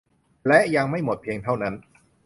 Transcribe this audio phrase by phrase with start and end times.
[0.47, 1.73] และยังไม่หมดเพียงเท่านั้น